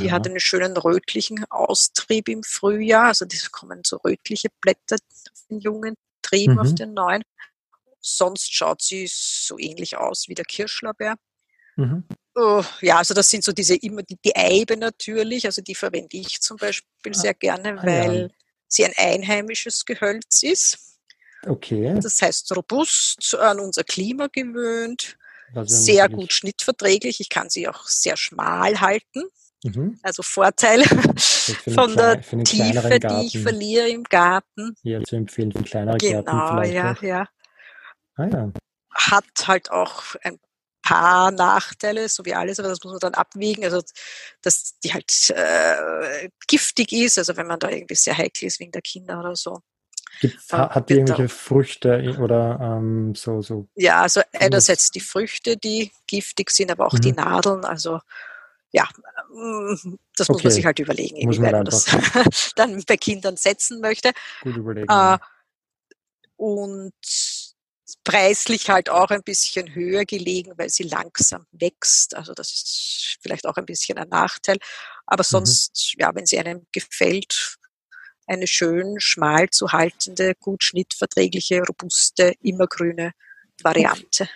Die 0.00 0.08
Aha. 0.08 0.16
hat 0.16 0.26
einen 0.26 0.40
schönen 0.40 0.76
rötlichen 0.76 1.44
Austrieb 1.50 2.28
im 2.28 2.42
Frühjahr, 2.42 3.06
also 3.06 3.24
es 3.32 3.50
kommen 3.52 3.82
so 3.86 3.98
rötliche 3.98 4.48
Blätter 4.60 4.96
auf 5.32 5.40
den 5.48 5.60
jungen 5.60 5.94
Trieben, 6.22 6.58
auf 6.58 6.70
Mhm. 6.70 6.76
den 6.76 6.94
neuen. 6.94 7.22
Sonst 8.00 8.52
schaut 8.52 8.82
sie 8.82 9.08
so 9.10 9.58
ähnlich 9.58 9.96
aus 9.96 10.28
wie 10.28 10.34
der 10.34 10.44
Kirschlorbeer. 10.44 11.14
Mhm. 11.76 12.04
Oh, 12.36 12.64
ja, 12.80 12.98
also 12.98 13.14
das 13.14 13.30
sind 13.30 13.44
so 13.44 13.52
diese 13.52 13.76
immer 13.76 14.02
die, 14.02 14.16
die 14.24 14.34
Eibe 14.34 14.76
natürlich, 14.76 15.46
also 15.46 15.62
die 15.62 15.74
verwende 15.74 16.16
ich 16.16 16.40
zum 16.40 16.56
Beispiel 16.56 17.14
sehr 17.14 17.34
gerne, 17.34 17.78
ah 17.80 17.86
ja. 17.88 18.04
weil 18.04 18.30
sie 18.66 18.84
ein 18.84 18.92
einheimisches 18.96 19.84
Gehölz 19.84 20.42
ist. 20.42 20.98
Okay. 21.46 21.94
Das 22.02 22.20
heißt 22.20 22.54
robust, 22.56 23.34
an 23.36 23.60
unser 23.60 23.84
Klima 23.84 24.26
gewöhnt, 24.32 25.16
ja 25.54 25.64
sehr 25.66 26.08
gut 26.08 26.32
schnittverträglich. 26.32 27.20
Ich 27.20 27.28
kann 27.28 27.50
sie 27.50 27.68
auch 27.68 27.86
sehr 27.86 28.16
schmal 28.16 28.80
halten, 28.80 29.24
Mhm. 29.66 29.98
also 30.02 30.22
Vorteil 30.22 30.82
von 31.74 31.96
der 31.96 32.20
einen 32.30 32.44
Tiefe, 32.44 33.00
die 33.00 33.26
ich 33.26 33.38
verliere 33.42 33.88
im 33.88 34.02
Garten. 34.04 34.74
eher 34.84 35.02
zu 35.04 35.16
empfehlen, 35.16 35.52
für 35.52 35.62
kleinere 35.62 35.96
Gärten 35.96 36.30
Genau, 36.30 36.62
ja, 36.64 36.92
auch. 36.92 37.02
ja. 37.02 37.28
Ah 38.16 38.26
ja. 38.26 38.52
Hat 38.92 39.24
halt 39.46 39.70
auch 39.70 40.16
ein 40.22 40.38
paar 40.84 41.30
Nachteile, 41.30 42.08
so 42.08 42.24
wie 42.24 42.34
alles, 42.34 42.60
aber 42.60 42.68
das 42.68 42.82
muss 42.84 42.92
man 42.92 43.00
dann 43.00 43.14
abwiegen. 43.14 43.64
Also, 43.64 43.82
dass 44.42 44.78
die 44.80 44.92
halt 44.92 45.30
äh, 45.30 46.28
giftig 46.46 46.92
ist, 46.92 47.18
also 47.18 47.36
wenn 47.36 47.46
man 47.46 47.58
da 47.58 47.70
irgendwie 47.70 47.94
sehr 47.94 48.16
heikel 48.16 48.46
ist 48.46 48.60
wegen 48.60 48.72
der 48.72 48.82
Kinder 48.82 49.18
oder 49.18 49.34
so. 49.34 49.60
Gibt's, 50.20 50.52
hat 50.52 50.88
die 50.88 50.94
irgendwelche 50.94 51.28
Früchte 51.28 52.16
oder 52.20 52.60
ähm, 52.60 53.14
so, 53.16 53.42
so? 53.42 53.66
Ja, 53.74 54.02
also 54.02 54.20
einerseits 54.32 54.90
die 54.90 55.00
Früchte, 55.00 55.56
die 55.56 55.90
giftig 56.06 56.50
sind, 56.50 56.70
aber 56.70 56.86
auch 56.86 56.92
mhm. 56.92 57.00
die 57.00 57.12
Nadeln. 57.12 57.64
Also 57.64 57.98
ja, 58.70 58.88
mm, 59.32 59.96
das 60.16 60.28
muss 60.28 60.36
okay. 60.36 60.46
man 60.46 60.52
sich 60.52 60.66
halt 60.66 60.78
überlegen, 60.78 61.28
man, 61.28 61.52
man 61.52 61.64
das 61.64 61.86
dann 62.56 62.82
bei 62.86 62.96
Kindern 62.96 63.36
setzen 63.36 63.80
möchte. 63.80 64.12
Gut 64.42 64.56
überlegen. 64.56 64.88
Äh, 64.88 65.18
und 66.36 66.92
preislich 68.02 68.70
halt 68.70 68.90
auch 68.90 69.10
ein 69.10 69.22
bisschen 69.22 69.74
höher 69.74 70.04
gelegen, 70.04 70.52
weil 70.56 70.68
sie 70.68 70.84
langsam 70.84 71.46
wächst. 71.52 72.16
Also 72.16 72.34
das 72.34 72.52
ist 72.52 73.18
vielleicht 73.20 73.46
auch 73.46 73.56
ein 73.56 73.66
bisschen 73.66 73.98
ein 73.98 74.08
Nachteil. 74.08 74.58
Aber 75.06 75.22
mhm. 75.22 75.28
sonst, 75.28 75.94
mhm. 75.94 76.00
ja, 76.00 76.14
wenn 76.14 76.26
sie 76.26 76.38
einem 76.38 76.66
gefällt, 76.72 77.56
eine 78.26 78.46
schön 78.46 78.96
schmal 78.98 79.50
zu 79.50 79.72
haltende, 79.72 80.34
gut 80.40 80.64
schnittverträgliche, 80.64 81.62
robuste, 81.62 82.32
immergrüne 82.40 83.12
Variante. 83.62 84.28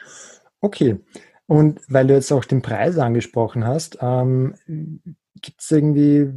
Okay. 0.60 0.92
okay. 0.92 1.24
Und 1.46 1.80
weil 1.88 2.06
du 2.06 2.14
jetzt 2.14 2.30
auch 2.30 2.44
den 2.44 2.60
Preis 2.60 2.98
angesprochen 2.98 3.66
hast, 3.66 3.98
ähm, 4.02 4.54
gibt 5.40 5.62
es 5.62 5.70
irgendwie, 5.70 6.34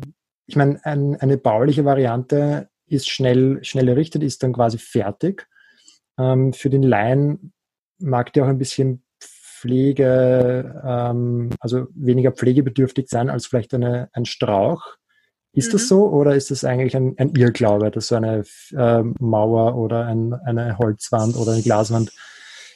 ich 0.47 0.55
meine, 0.55 0.83
ein, 0.85 1.19
eine 1.19 1.37
bauliche 1.37 1.83
Variante 1.83 2.69
ist 2.87 3.09
schnell, 3.09 3.63
schnell 3.63 3.89
errichtet, 3.89 4.23
ist 4.23 4.41
dann 4.41 4.53
quasi 4.53 4.77
fertig. 4.77 5.47
Ähm, 6.21 6.53
für 6.53 6.69
den 6.69 6.83
Laien 6.83 7.53
mag 7.99 8.33
die 8.33 8.41
auch 8.41 8.47
ein 8.47 8.57
bisschen 8.57 9.03
Pflege, 9.19 10.81
ähm, 10.83 11.51
also 11.59 11.87
weniger 11.93 12.31
pflegebedürftig 12.31 13.07
sein 13.09 13.29
als 13.29 13.45
vielleicht 13.45 13.73
eine, 13.73 14.09
ein 14.13 14.25
Strauch. 14.25 14.97
Ist 15.53 15.67
mhm. 15.67 15.71
das 15.73 15.87
so 15.87 16.09
oder 16.09 16.35
ist 16.35 16.49
das 16.49 16.63
eigentlich 16.63 16.95
ein, 16.95 17.15
ein 17.17 17.35
Irrglaube, 17.35 17.91
dass 17.91 18.07
so 18.07 18.15
eine 18.15 18.43
äh, 18.71 19.03
Mauer 19.19 19.75
oder 19.75 20.07
ein, 20.07 20.33
eine 20.33 20.77
Holzwand 20.77 21.35
oder 21.35 21.51
eine 21.51 21.61
Glaswand 21.61 22.11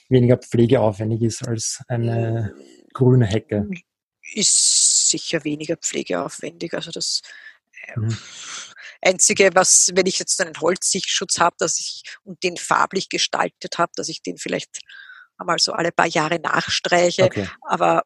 weniger 0.09 0.37
pflegeaufwendig 0.37 1.21
ist 1.23 1.47
als 1.47 1.81
eine 1.87 2.53
grüne 2.93 3.25
Hecke? 3.25 3.67
Ist 4.33 5.09
sicher 5.09 5.43
weniger 5.43 5.77
pflegeaufwendig. 5.77 6.73
Also 6.73 6.91
das 6.91 7.21
äh, 7.87 7.99
mhm. 7.99 8.17
Einzige, 9.05 9.51
was, 9.53 9.91
wenn 9.93 10.05
ich 10.05 10.19
jetzt 10.19 10.41
einen 10.41 10.59
Holzsichtschutz 10.59 11.39
habe, 11.39 11.55
dass 11.59 11.79
ich 11.79 12.03
und 12.23 12.41
den 12.43 12.57
farblich 12.57 13.09
gestaltet 13.09 13.77
habe, 13.77 13.91
dass 13.95 14.09
ich 14.09 14.21
den 14.21 14.37
vielleicht 14.37 14.79
einmal 15.37 15.59
so 15.59 15.73
alle 15.73 15.91
paar 15.91 16.07
Jahre 16.07 16.39
nachstreiche. 16.39 17.25
Okay. 17.25 17.47
Aber 17.61 18.03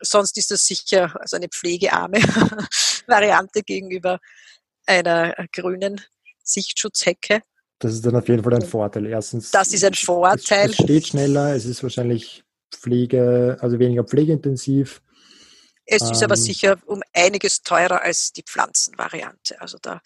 sonst 0.00 0.36
ist 0.38 0.50
das 0.50 0.66
sicher 0.66 1.14
also 1.20 1.36
eine 1.36 1.48
pflegearme 1.48 2.18
Variante 3.06 3.62
gegenüber 3.62 4.20
einer 4.86 5.34
grünen 5.52 6.00
Sichtschutzhecke. 6.42 7.42
Das 7.78 7.92
ist 7.92 8.06
dann 8.06 8.16
auf 8.16 8.28
jeden 8.28 8.42
Fall 8.42 8.54
ein 8.54 8.62
Vorteil. 8.62 9.06
Erstens, 9.06 9.50
das 9.50 9.72
ist 9.72 9.84
ein 9.84 9.94
Vorteil. 9.94 10.70
Es, 10.70 10.76
steht 10.76 11.08
schneller, 11.08 11.54
es 11.54 11.66
ist 11.66 11.82
wahrscheinlich 11.82 12.42
Pflege, 12.70 13.58
also 13.60 13.78
weniger 13.78 14.04
pflegeintensiv. 14.04 15.02
Es 15.86 16.02
ist 16.02 16.22
aber 16.22 16.34
ähm, 16.34 16.40
sicher 16.40 16.78
um 16.86 17.02
einiges 17.12 17.62
teurer 17.62 18.02
als 18.02 18.32
die 18.32 18.42
Pflanzenvariante. 18.42 19.60
Also 19.60 19.78
da 19.80 20.00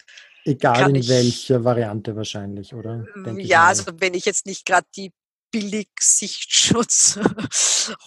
egal 0.45 0.95
in 0.95 1.07
welcher 1.07 1.63
Variante 1.63 2.15
wahrscheinlich, 2.15 2.73
oder? 2.73 3.05
Denke 3.15 3.41
ja, 3.41 3.67
also 3.67 3.85
wenn 3.97 4.13
ich 4.13 4.25
jetzt 4.25 4.45
nicht 4.45 4.65
gerade 4.65 4.87
die 4.95 5.11
billig 5.51 5.89
Sichtschutz 5.99 7.19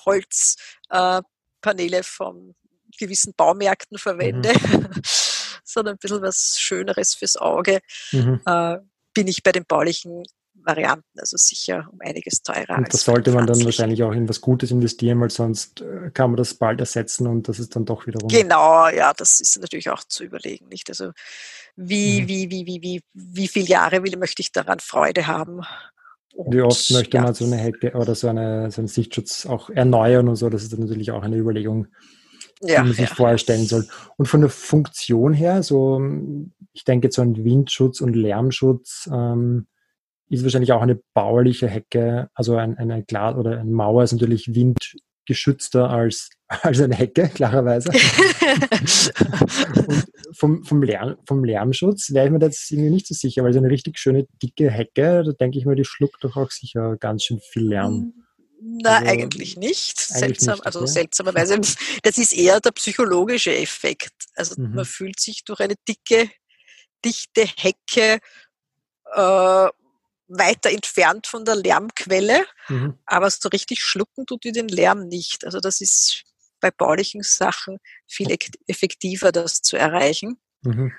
Holzpaneele 0.05 1.99
äh, 1.99 2.03
von 2.03 2.55
gewissen 2.99 3.35
Baumärkten 3.37 3.99
verwende, 3.99 4.53
mhm. 4.53 4.89
sondern 5.65 5.97
ein 5.97 5.99
bisschen 5.99 6.23
was 6.23 6.57
Schöneres 6.59 7.15
fürs 7.15 7.37
Auge, 7.37 7.81
mhm. 8.13 8.41
äh, 8.47 8.77
bin 9.13 9.27
ich 9.27 9.43
bei 9.43 9.53
den 9.53 9.65
baulichen 9.67 10.25
Varianten 10.65 11.19
also 11.19 11.37
sicher 11.37 11.89
um 11.93 11.99
einiges 12.01 12.43
teurer. 12.43 12.79
Und 12.79 12.93
das 12.93 13.05
sollte 13.05 13.31
man 13.33 13.47
dann 13.47 13.65
wahrscheinlich 13.65 14.03
auch 14.03 14.13
in 14.13 14.29
was 14.29 14.41
Gutes 14.41 14.71
investieren, 14.71 15.21
weil 15.21 15.31
sonst 15.31 15.81
äh, 15.81 16.11
kann 16.13 16.31
man 16.31 16.37
das 16.37 16.55
bald 16.55 16.81
ersetzen 16.81 17.27
und 17.27 17.49
das 17.49 17.59
ist 17.59 17.77
dann 17.77 17.85
doch 17.85 18.07
wiederum. 18.07 18.29
Genau, 18.29 18.89
ja, 18.89 19.13
das 19.13 19.41
ist 19.41 19.61
natürlich 19.61 19.91
auch 19.91 20.05
zu 20.05 20.25
überlegen, 20.25 20.69
nicht? 20.69 20.89
Also 20.89 21.13
wie, 21.77 22.23
mhm. 22.23 22.29
wie, 22.29 22.51
wie, 22.51 22.67
wie, 22.67 22.83
wie, 22.83 23.03
wie 23.13 23.49
viele 23.49 23.67
Jahre 23.67 24.03
will, 24.03 24.17
möchte 24.17 24.43
ich 24.43 24.53
daran 24.53 24.81
Freude 24.81 25.27
haben? 25.27 25.61
Und, 26.35 26.53
wie 26.53 26.63
oft 26.63 26.91
möchte 26.91 27.17
ja. 27.17 27.23
man 27.23 27.35
so 27.35 27.45
eine 27.45 27.57
Hecke 27.57 27.93
oder 27.93 28.15
so, 28.15 28.29
eine, 28.29 28.71
so 28.71 28.81
einen 28.81 28.89
Sichtschutz 28.89 29.47
auch 29.47 29.71
erneuern 29.71 30.29
und 30.29 30.37
so, 30.37 30.51
das 30.51 30.63
ist 30.63 30.73
dann 30.73 30.81
natürlich 30.81 31.13
auch 31.13 31.23
eine 31.23 31.37
Überlegung, 31.37 31.87
ja, 32.61 32.81
die 32.81 32.89
man 32.89 32.97
sich 32.97 33.09
ja. 33.09 33.15
vorstellen 33.15 33.67
soll. 33.67 33.87
Und 34.17 34.27
von 34.27 34.41
der 34.41 34.51
Funktion 34.51 35.33
her, 35.33 35.63
so 35.63 36.01
ich 36.75 36.85
denke 36.85 37.11
so 37.11 37.23
ein 37.23 37.45
Windschutz 37.45 38.01
und 38.01 38.15
Lärmschutz 38.15 39.09
ähm, 39.13 39.67
ist 40.29 40.43
wahrscheinlich 40.43 40.73
auch 40.73 40.83
eine 40.83 41.01
bauliche 41.15 41.69
Hecke, 41.69 42.29
also 42.35 42.57
ein, 42.57 42.77
eine 42.79 43.05
Glas 43.05 43.37
oder 43.37 43.61
eine 43.61 43.71
Mauer 43.71 44.05
ist 44.05 44.13
natürlich 44.13 44.55
windgeschützter 44.55 45.91
als, 45.91 46.31
als 46.49 46.81
eine 46.81 46.95
Hecke, 46.95 47.29
klarerweise. 47.29 47.91
und 49.87 50.07
vom, 50.33 50.65
vom, 50.65 50.83
Lärm, 50.83 51.17
vom 51.27 51.45
Lärmschutz 51.45 52.13
wäre 52.13 52.27
ich 52.27 52.33
mir 52.33 52.41
jetzt 52.41 52.71
irgendwie 52.71 52.91
nicht 52.91 53.07
so 53.07 53.15
sicher, 53.15 53.45
weil 53.45 53.53
so 53.53 53.59
eine 53.59 53.71
richtig 53.71 53.99
schöne, 53.99 54.27
dicke 54.43 54.71
Hecke, 54.71 55.23
da 55.25 55.33
denke 55.33 55.59
ich 55.59 55.67
mir, 55.67 55.77
die 55.77 55.85
schluckt 55.85 56.25
doch 56.25 56.37
auch 56.37 56.51
sicher 56.51 56.97
ganz 56.97 57.25
schön 57.25 57.41
viel 57.41 57.69
Lärm. 57.69 58.15
Na, 58.67 58.99
also, 58.99 59.11
eigentlich 59.11 59.57
nicht. 59.57 59.99
Eigentlich 59.99 60.39
Seltsam, 60.39 60.55
nicht, 60.55 60.67
also 60.67 60.81
okay. 60.81 60.89
seltsamerweise. 60.89 61.61
Das 62.03 62.17
ist 62.17 62.33
eher 62.33 62.61
der 62.61 62.71
psychologische 62.71 63.55
Effekt. 63.55 64.13
Also 64.35 64.61
mhm. 64.61 64.75
man 64.75 64.85
fühlt 64.87 65.21
sich 65.21 65.45
durch 65.45 65.61
eine 65.61 65.75
dicke, 65.87 66.31
dichte 67.05 67.45
Hecke 67.45 68.21
äh, 69.15 69.69
weiter 70.27 70.71
entfernt 70.71 71.27
von 71.27 71.45
der 71.45 71.57
Lärmquelle, 71.57 72.47
mhm. 72.69 72.99
aber 73.07 73.31
so 73.31 73.49
richtig 73.49 73.81
schlucken 73.81 74.27
tut 74.27 74.45
die 74.45 74.53
den 74.53 74.69
Lärm 74.69 75.07
nicht. 75.09 75.45
Also 75.45 75.61
das 75.61 75.81
ist 75.81 76.25
bei 76.61 76.71
baulichen 76.71 77.23
Sachen 77.23 77.79
viel 78.07 78.37
effektiver, 78.67 79.33
das 79.33 79.61
zu 79.61 79.77
erreichen. 79.77 80.39
Mhm. 80.63 80.93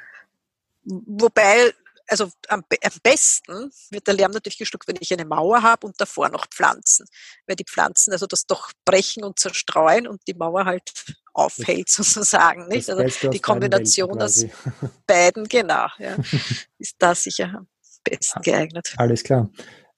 Wobei 0.83 1.73
also 2.07 2.29
am, 2.49 2.63
am, 2.83 2.91
besten 3.01 3.71
wird 3.89 4.07
der 4.07 4.13
Lärm 4.13 4.31
natürlich 4.31 4.59
geschluckt, 4.59 4.87
wenn 4.87 4.97
ich 4.99 5.11
eine 5.11 5.25
Mauer 5.25 5.63
habe 5.63 5.87
und 5.87 5.99
davor 5.99 6.29
noch 6.29 6.45
Pflanzen. 6.47 7.07
Weil 7.47 7.55
die 7.55 7.65
Pflanzen 7.65 8.11
also 8.13 8.27
das 8.27 8.45
doch 8.45 8.71
brechen 8.85 9.23
und 9.23 9.39
zerstreuen 9.39 10.07
und 10.07 10.21
die 10.27 10.35
Mauer 10.35 10.65
halt 10.65 10.93
aufhält 11.33 11.89
sozusagen. 11.89 12.67
Nicht? 12.67 12.89
Also 12.89 13.29
die 13.29 13.39
Kombination 13.39 14.21
aus 14.21 14.45
beiden, 15.07 15.47
genau, 15.47 15.87
ja, 15.97 16.15
ist 16.77 16.95
da 16.99 17.15
sicher 17.15 17.65
besten 18.09 18.41
geeignet. 18.41 18.93
Alles 18.97 19.23
klar. 19.23 19.49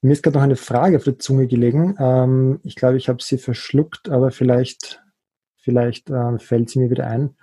Mir 0.02 0.14
ist 0.14 0.24
gerade 0.24 0.38
noch 0.38 0.44
eine 0.44 0.56
Frage 0.56 0.98
auf 0.98 1.04
der 1.04 1.20
Zunge 1.20 1.48
gelegen. 1.48 1.96
Ähm, 2.00 2.60
ich 2.64 2.76
glaube, 2.76 2.98
ich 2.98 3.10
habe 3.10 3.22
sie 3.22 3.38
verschluckt, 3.38 4.10
aber 4.10 4.32
vielleicht, 4.32 5.02
vielleicht 5.58 6.10
äh, 6.10 6.38
fällt 6.40 6.70
sie 6.70 6.80
mir 6.80 6.90
wieder 6.90 7.08
ein. 7.08 7.36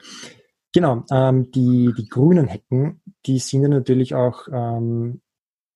Genau, 0.72 1.04
ähm, 1.10 1.50
die, 1.52 1.92
die 1.96 2.08
grünen 2.08 2.48
Hecken, 2.48 3.00
die 3.26 3.38
sind 3.38 3.62
ja 3.62 3.68
natürlich 3.68 4.14
auch 4.14 4.48
ähm, 4.52 5.20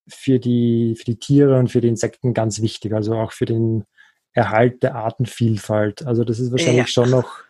für, 0.09 0.39
die, 0.39 0.97
für 0.97 1.05
die 1.05 1.19
Tiere 1.19 1.59
und 1.59 1.69
für 1.71 1.81
die 1.81 1.89
Insekten 1.89 2.35
ganz 2.35 2.61
wichtig, 2.63 2.93
also 2.93 3.15
auch 3.15 3.33
für 3.33 3.45
den 3.45 3.85
Erhalt 4.33 4.83
der 4.83 4.95
Artenvielfalt. 4.95 6.07
Also 6.07 6.25
das 6.25 6.39
ist 6.39 6.51
wahrscheinlich 6.51 6.79
ja. 6.79 6.87
schon 6.87 7.11
noch 7.11 7.45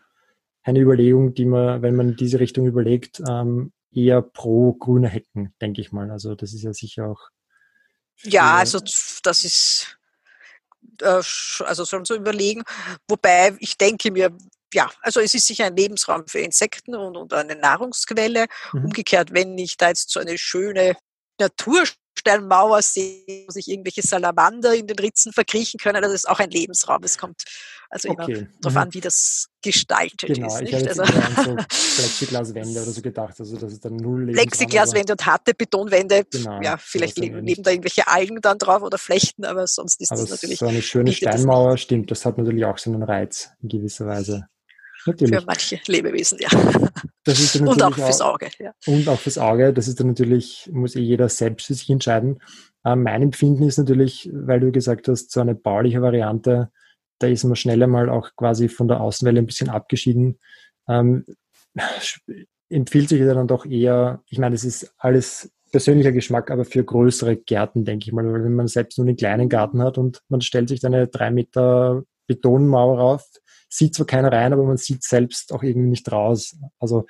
eine 0.63 0.81
Überlegung, 0.81 1.35
die 1.35 1.47
man, 1.47 1.83
wenn 1.83 1.97
man 1.97 2.11
in 2.11 2.17
diese 2.17 2.41
Richtung 2.41 2.67
überlegt, 2.67 3.23
ähm, 3.29 3.73
eher 3.93 4.23
pro 4.23 4.73
grüne 4.75 5.09
Hecken, 5.09 5.55
denke 5.61 5.81
ich 5.81 5.93
mal. 5.93 6.11
Also 6.11 6.35
das 6.35 6.53
ist 6.53 6.63
ja 6.63 6.73
sicher 6.73 7.07
auch. 7.07 7.29
Ja, 8.23 8.57
also 8.57 8.81
das 8.81 9.45
ist 9.45 9.99
äh, 11.01 11.23
also 11.65 11.85
schon 11.85 12.05
zu 12.05 12.15
überlegen. 12.15 12.65
Wobei 13.09 13.57
ich 13.61 13.77
denke 13.77 14.11
mir, 14.11 14.37
ja, 14.75 14.91
also 15.01 15.21
es 15.21 15.35
ist 15.35 15.47
sicher 15.47 15.67
ein 15.67 15.77
Lebensraum 15.77 16.27
für 16.27 16.41
Insekten 16.41 16.95
und, 16.95 17.17
und 17.17 17.33
eine 17.33 17.57
Nahrungsquelle. 17.57 18.47
Mhm. 18.73 18.87
Umgekehrt, 18.87 19.33
wenn 19.33 19.57
ich 19.59 19.77
da 19.77 19.89
jetzt 19.89 20.11
so 20.11 20.21
eine 20.21 20.37
schöne 20.39 20.97
Natursteinmauer 22.29 22.83
sehe, 22.83 23.45
wo 23.47 23.53
sich 23.53 23.69
irgendwelche 23.69 24.03
Salamander 24.03 24.75
in 24.75 24.87
den 24.87 24.99
Ritzen 24.99 25.33
verkriechen 25.33 25.79
können, 25.79 26.03
das 26.03 26.13
ist 26.13 26.29
auch 26.29 26.41
ein 26.41 26.51
Lebensraum. 26.51 27.03
Es 27.03 27.19
kommt 27.19 27.43
also 27.91 28.11
okay. 28.11 28.33
immer 28.33 28.49
darauf 28.61 28.75
mhm. 28.75 28.79
an, 28.79 28.95
wie 28.95 29.01
das 29.01 29.47
gestaltet 29.63 30.35
genau, 30.35 30.47
ist. 30.49 30.59
Genau, 30.59 30.79
ich 30.79 30.89
habe 30.89 31.01
also, 31.01 31.43
so 31.43 31.57
Plexiglaswände 31.97 32.83
oder 32.83 32.91
so 32.91 33.01
gedacht, 33.01 33.41
also 33.41 33.57
das 33.57 33.73
ist 33.73 33.85
dann 33.85 33.97
null 33.97 34.27
Lebensraum. 34.27 34.47
Plexiglaswände 34.47 35.13
und 35.13 35.27
harte 35.27 35.55
Betonwände, 35.55 36.25
genau, 36.31 36.61
ja, 36.61 36.77
vielleicht 36.77 37.19
leben, 37.19 37.45
leben 37.45 37.63
da 37.63 37.71
irgendwelche 37.71 38.07
Algen 38.07 38.41
dann 38.43 38.59
drauf 38.59 38.83
oder 38.83 38.99
Flechten, 38.99 39.45
aber 39.45 39.67
sonst 39.67 40.01
ist 40.01 40.13
aber 40.13 40.21
das 40.21 40.31
natürlich... 40.31 40.59
so 40.59 40.67
eine 40.67 40.83
schöne 40.83 41.13
Steinmauer, 41.13 41.79
stimmt, 41.79 42.11
das 42.11 42.27
hat 42.27 42.37
natürlich 42.37 42.65
auch 42.65 42.79
so 42.79 42.93
einen 42.93 43.03
Reiz 43.03 43.51
in 43.63 43.69
gewisser 43.71 44.07
Weise. 44.07 44.49
Natürlich. 45.09 45.39
Für 45.39 45.47
manche 45.47 45.81
Lebewesen, 45.87 46.39
ja. 46.41 46.49
und 47.67 47.83
auch 47.83 47.95
fürs 47.95 48.21
Auge. 48.21 48.49
Ja. 48.59 48.73
Und 48.87 49.09
auch 49.09 49.19
fürs 49.19 49.39
Auge. 49.39 49.73
Das 49.73 49.89
ist 49.89 50.01
dann 50.01 50.09
natürlich, 50.09 50.69
muss 50.73 50.97
eh 50.97 51.01
jeder 51.01 51.29
selbst 51.29 51.67
für 51.67 51.75
sich 51.75 51.91
entscheiden. 51.91 52.41
Ähm, 52.85 53.03
mein 53.03 53.23
Empfinden 53.23 53.65
ist 53.65 53.79
natürlich, 53.79 54.31
weil 54.33 54.61
du 54.61 54.73
gesagt 54.73 55.09
hast, 55.09 55.31
so 55.31 55.41
eine 55.41 55.55
bauliche 55.55 56.01
Variante 56.01 56.71
da 57.19 57.27
ist 57.27 57.45
man 57.45 57.57
schneller 57.57 57.87
mal 57.87 58.09
auch 58.09 58.31
quasi 58.37 58.69
von 58.69 58.89
der 58.89 59.01
Außenwelle 59.01 59.41
ein 59.41 59.47
bisschen 59.47 59.69
abgeschieden. 59.69 60.39
Ähm, 60.89 61.25
empfiehlt 62.71 63.09
sich 63.09 63.21
dann 63.21 63.49
doch 63.49 63.67
eher, 63.67 64.23
ich 64.29 64.39
meine, 64.39 64.55
es 64.55 64.65
ist 64.65 64.93
alles 64.99 65.51
persönlicher 65.71 66.13
Geschmack, 66.13 66.51
aber 66.51 66.65
für 66.65 66.83
größere 66.83 67.37
Gärten, 67.37 67.85
denke 67.85 68.07
ich 68.07 68.13
mal, 68.13 68.31
weil 68.33 68.45
wenn 68.45 68.55
man 68.55 68.69
selbst 68.69 68.99
nur 68.99 69.07
einen 69.07 69.17
kleinen 69.17 69.49
Garten 69.49 69.83
hat 69.83 69.99
und 69.99 70.23
man 70.29 70.41
stellt 70.41 70.69
sich 70.69 70.81
da 70.81 70.89
eine 70.89 71.09
drei 71.09 71.31
Meter 71.31 72.05
Betonmauer 72.27 72.99
rauf, 72.99 73.29
sieht 73.69 73.95
zwar 73.95 74.07
keiner 74.07 74.33
rein, 74.33 74.53
aber 74.53 74.65
man 74.65 74.77
sieht 74.77 75.03
selbst 75.03 75.53
auch 75.53 75.63
irgendwie 75.63 75.89
nicht 75.89 76.11
raus. 76.11 76.57
Also 76.79 77.07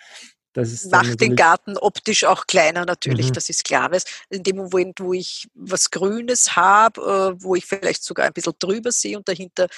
das 0.52 0.72
ist 0.72 0.90
Macht 0.90 1.20
den 1.20 1.36
Garten 1.36 1.76
optisch 1.76 2.24
auch 2.24 2.46
kleiner 2.46 2.84
natürlich, 2.84 3.28
mhm. 3.28 3.32
das 3.34 3.48
ist 3.48 3.64
klar. 3.64 3.90
In 4.30 4.42
dem 4.42 4.56
Moment, 4.56 4.98
wo 4.98 5.12
ich 5.12 5.48
was 5.54 5.90
Grünes 5.90 6.56
habe, 6.56 7.36
äh, 7.38 7.42
wo 7.42 7.54
ich 7.54 7.66
vielleicht 7.66 8.02
sogar 8.02 8.26
ein 8.26 8.32
bisschen 8.32 8.54
drüber 8.58 8.90
sehe 8.90 9.16
und 9.16 9.28
dahinter 9.28 9.68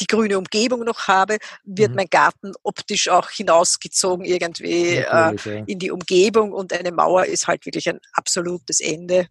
die 0.00 0.06
grüne 0.06 0.36
Umgebung 0.36 0.84
noch 0.84 1.06
habe, 1.06 1.38
wird 1.64 1.90
mhm. 1.90 1.96
mein 1.96 2.08
Garten 2.10 2.52
optisch 2.62 3.08
auch 3.08 3.30
hinausgezogen 3.30 4.24
irgendwie 4.24 4.96
äh, 4.96 5.62
in 5.66 5.78
die 5.78 5.90
Umgebung 5.90 6.52
und 6.52 6.72
eine 6.72 6.92
Mauer 6.92 7.26
ist 7.26 7.46
halt 7.46 7.64
wirklich 7.64 7.88
ein 7.88 8.00
absolutes 8.12 8.80
Ende 8.80 9.28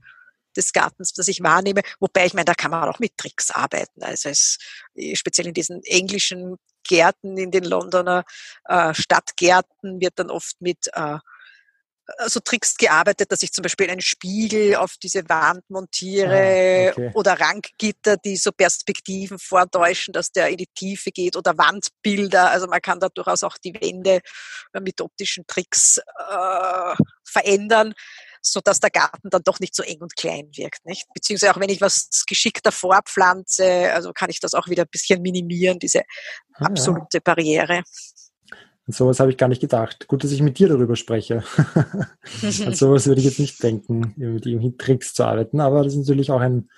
des 0.55 0.73
Gartens, 0.73 1.13
das 1.13 1.27
ich 1.27 1.43
wahrnehme. 1.43 1.81
Wobei 1.99 2.25
ich 2.25 2.33
meine, 2.33 2.45
da 2.45 2.53
kann 2.53 2.71
man 2.71 2.89
auch 2.89 2.99
mit 2.99 3.17
Tricks 3.17 3.51
arbeiten. 3.51 4.03
Also 4.03 4.29
es, 4.29 4.57
äh, 4.95 5.15
speziell 5.15 5.47
in 5.47 5.53
diesen 5.53 5.83
englischen 5.83 6.57
Gärten, 6.87 7.37
in 7.37 7.51
den 7.51 7.63
Londoner 7.63 8.23
äh, 8.65 8.93
Stadtgärten 8.93 10.01
wird 10.01 10.19
dann 10.19 10.29
oft 10.29 10.59
mit 10.59 10.89
äh, 10.93 11.17
so 12.27 12.39
Tricks 12.41 12.75
gearbeitet, 12.75 13.31
dass 13.31 13.43
ich 13.43 13.53
zum 13.53 13.63
Beispiel 13.63 13.89
einen 13.89 14.01
Spiegel 14.01 14.75
auf 14.75 14.95
diese 15.01 15.27
Wand 15.29 15.63
montiere 15.69 16.89
ah, 16.89 16.91
okay. 16.91 17.11
oder 17.13 17.39
Ranggitter, 17.39 18.17
die 18.17 18.35
so 18.35 18.51
Perspektiven 18.51 19.39
vortäuschen, 19.39 20.13
dass 20.13 20.31
der 20.31 20.49
in 20.49 20.57
die 20.57 20.67
Tiefe 20.67 21.11
geht 21.11 21.35
oder 21.37 21.57
Wandbilder. 21.57 22.51
Also 22.51 22.67
man 22.67 22.81
kann 22.81 22.99
da 22.99 23.09
durchaus 23.09 23.43
auch 23.43 23.57
die 23.57 23.73
Wände 23.73 24.19
mit 24.81 24.99
optischen 24.99 25.47
Tricks 25.47 25.97
äh, 25.97 26.95
verändern 27.23 27.93
so 28.45 28.59
dass 28.63 28.79
der 28.79 28.89
Garten 28.89 29.29
dann 29.29 29.43
doch 29.43 29.59
nicht 29.59 29.75
so 29.75 29.83
eng 29.83 30.01
und 30.01 30.15
klein 30.15 30.49
wirkt, 30.55 30.85
nicht? 30.85 31.05
Beziehungsweise 31.13 31.53
auch 31.53 31.59
wenn 31.59 31.69
ich 31.69 31.81
was 31.81 32.25
geschickter 32.27 32.71
vorpflanze, 32.71 33.91
also 33.93 34.11
kann 34.13 34.29
ich 34.29 34.39
das 34.39 34.53
auch 34.53 34.67
wieder 34.67 34.83
ein 34.83 34.91
bisschen 34.91 35.21
minimieren, 35.21 35.79
diese 35.79 36.01
ah, 36.55 36.65
absolute. 36.65 37.21
Barriere. 37.23 37.83
An 38.85 38.91
sowas 38.91 39.21
habe 39.21 39.31
ich 39.31 39.37
gar 39.37 39.47
nicht 39.47 39.61
gedacht. 39.61 40.07
Gut, 40.07 40.23
dass 40.23 40.31
ich 40.31 40.41
mit 40.41 40.59
dir 40.59 40.67
darüber 40.67 40.97
spreche. 40.97 41.43
An 42.65 42.73
sowas 42.73 43.07
würde 43.07 43.21
ich 43.21 43.25
jetzt 43.25 43.39
nicht 43.39 43.63
denken, 43.63 44.13
mit 44.17 44.45
irgendwie 44.45 44.75
Tricks 44.75 45.13
zu 45.13 45.23
arbeiten, 45.23 45.61
aber 45.61 45.83
das 45.83 45.93
ist 45.93 45.99
natürlich 45.99 46.31
auch 46.31 46.41
ein, 46.41 46.69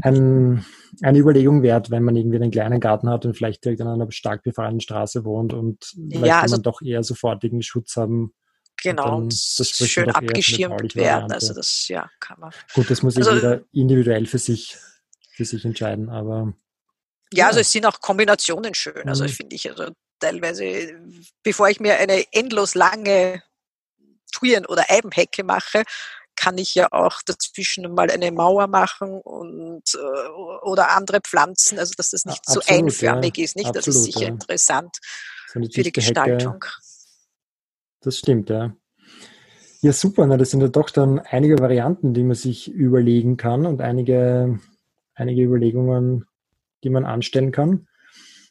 ein, 0.00 0.64
eine 1.02 1.18
Überlegung 1.18 1.62
wert, 1.62 1.90
wenn 1.90 2.04
man 2.04 2.16
irgendwie 2.16 2.36
einen 2.36 2.50
kleinen 2.50 2.80
Garten 2.80 3.10
hat 3.10 3.26
und 3.26 3.36
vielleicht 3.36 3.64
direkt 3.64 3.82
an 3.82 3.88
einer 3.88 4.10
stark 4.10 4.44
befahrenen 4.44 4.80
Straße 4.80 5.26
wohnt 5.26 5.52
und 5.52 5.84
vielleicht 6.10 6.26
ja, 6.26 6.40
also, 6.40 6.54
kann 6.54 6.62
man 6.62 6.62
doch 6.62 6.80
eher 6.80 7.02
sofortigen 7.02 7.60
Schutz 7.60 7.96
haben. 7.96 8.32
Genau, 8.86 9.16
und 9.16 9.32
das 9.58 9.68
schön 9.68 10.10
abgeschirmt 10.10 10.94
werden. 10.94 11.32
Also 11.32 11.52
das 11.54 11.88
ja, 11.88 12.08
kann 12.20 12.38
man. 12.38 12.52
Gut, 12.72 12.88
das 12.88 13.02
muss 13.02 13.16
also, 13.16 13.32
jeder 13.32 13.62
individuell 13.72 14.26
für 14.26 14.38
sich, 14.38 14.76
für 15.32 15.44
sich 15.44 15.64
entscheiden, 15.64 16.08
aber 16.08 16.54
ja, 17.32 17.38
ja, 17.38 17.46
also 17.48 17.58
es 17.58 17.72
sind 17.72 17.84
auch 17.84 18.00
Kombinationen 18.00 18.74
schön. 18.74 19.08
Also 19.08 19.24
mhm. 19.24 19.28
finde 19.28 19.56
ich, 19.56 19.68
also 19.68 19.92
teilweise, 20.20 20.94
bevor 21.42 21.68
ich 21.68 21.80
mir 21.80 21.98
eine 21.98 22.24
endlos 22.32 22.76
lange 22.76 23.42
Thujen- 24.32 24.66
oder 24.66 24.84
Eibenhecke 24.88 25.42
mache, 25.42 25.82
kann 26.36 26.56
ich 26.58 26.76
ja 26.76 26.86
auch 26.92 27.22
dazwischen 27.22 27.92
mal 27.92 28.08
eine 28.08 28.30
Mauer 28.30 28.68
machen 28.68 29.20
und 29.20 29.82
äh, 29.94 30.28
oder 30.62 30.90
andere 30.90 31.20
Pflanzen, 31.20 31.80
also 31.80 31.94
dass 31.96 32.10
das 32.10 32.24
nicht 32.24 32.38
absolut, 32.46 32.64
so 32.64 32.74
einförmig 32.74 33.36
ja. 33.36 33.44
ist, 33.44 33.56
nicht? 33.56 33.66
Absolut, 33.66 33.86
das 33.88 33.96
ist 33.96 34.04
sicher 34.04 34.20
ja. 34.20 34.28
interessant 34.28 34.96
so 35.52 35.60
für 35.60 35.82
die 35.82 35.92
Gestaltung. 35.92 36.54
Hecke, 36.54 36.68
das 38.06 38.18
stimmt, 38.18 38.50
ja. 38.50 38.74
Ja, 39.82 39.92
super. 39.92 40.26
Na, 40.26 40.36
das 40.36 40.50
sind 40.50 40.62
ja 40.62 40.68
doch 40.68 40.90
dann 40.90 41.18
einige 41.18 41.58
Varianten, 41.58 42.14
die 42.14 42.24
man 42.24 42.34
sich 42.34 42.72
überlegen 42.72 43.36
kann 43.36 43.66
und 43.66 43.82
einige, 43.82 44.58
einige 45.14 45.42
Überlegungen, 45.42 46.24
die 46.82 46.90
man 46.90 47.04
anstellen 47.04 47.52
kann. 47.52 47.86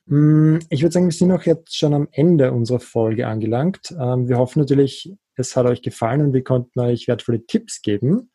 Hm, 0.07 0.59
ich 0.69 0.81
würde 0.81 0.93
sagen, 0.93 1.07
wir 1.07 1.13
sind 1.13 1.31
auch 1.31 1.43
jetzt 1.43 1.75
schon 1.75 1.93
am 1.93 2.07
Ende 2.11 2.51
unserer 2.51 2.79
Folge 2.79 3.27
angelangt. 3.27 3.95
Ähm, 3.99 4.29
wir 4.29 4.37
hoffen 4.37 4.59
natürlich, 4.59 5.13
es 5.35 5.55
hat 5.55 5.65
euch 5.65 5.81
gefallen 5.81 6.21
und 6.21 6.33
wir 6.33 6.43
konnten 6.43 6.79
euch 6.79 7.07
wertvolle 7.07 7.45
Tipps 7.45 7.81
geben. 7.81 8.29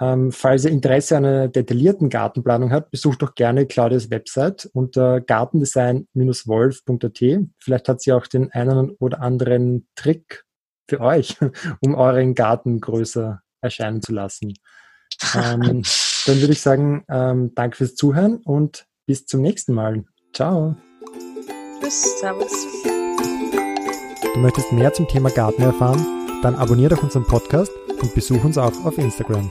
Ähm, 0.00 0.32
falls 0.32 0.64
ihr 0.64 0.72
Interesse 0.72 1.16
an 1.16 1.24
einer 1.24 1.48
detaillierten 1.48 2.10
Gartenplanung 2.10 2.70
habt, 2.70 2.90
besucht 2.90 3.22
doch 3.22 3.34
gerne 3.34 3.66
Claudias 3.66 4.10
Website 4.10 4.68
unter 4.74 5.20
gartendesign-wolf.at. 5.20 7.24
Vielleicht 7.58 7.88
hat 7.88 8.02
sie 8.02 8.12
auch 8.12 8.26
den 8.26 8.52
einen 8.52 8.90
oder 8.98 9.22
anderen 9.22 9.88
Trick 9.94 10.44
für 10.88 11.00
euch, 11.00 11.36
um 11.80 11.94
euren 11.94 12.34
Garten 12.34 12.80
größer 12.80 13.40
erscheinen 13.60 14.02
zu 14.02 14.12
lassen. 14.12 14.54
Ähm, 15.34 15.82
dann 16.26 16.40
würde 16.40 16.52
ich 16.52 16.60
sagen, 16.60 17.04
ähm, 17.08 17.52
danke 17.54 17.76
fürs 17.76 17.94
Zuhören 17.94 18.38
und 18.38 18.86
bis 19.06 19.26
zum 19.26 19.42
nächsten 19.42 19.74
Mal. 19.74 20.04
Ciao. 20.32 20.76
Tschüss, 21.80 22.18
Servus. 22.20 22.52
Du 24.34 24.40
möchtest 24.40 24.72
mehr 24.72 24.92
zum 24.92 25.08
Thema 25.08 25.30
Garten 25.30 25.62
erfahren? 25.62 26.04
Dann 26.42 26.56
abonniere 26.56 26.94
doch 26.94 27.02
unseren 27.02 27.24
Podcast 27.24 27.72
und 28.00 28.14
besuch 28.14 28.44
uns 28.44 28.58
auch 28.58 28.84
auf 28.84 28.98
Instagram. 28.98 29.50